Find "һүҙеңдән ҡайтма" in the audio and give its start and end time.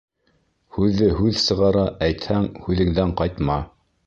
2.67-3.61